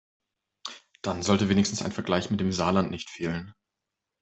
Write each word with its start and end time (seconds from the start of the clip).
Dann 1.03 1.21
sollte 1.21 1.47
wenigstens 1.49 1.83
ein 1.83 1.91
Vergleich 1.91 2.31
mit 2.31 2.39
dem 2.39 2.51
Saarland 2.51 2.89
nicht 2.89 3.11
fehlen. 3.11 3.53